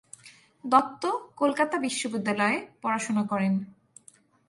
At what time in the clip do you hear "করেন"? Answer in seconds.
3.23-3.53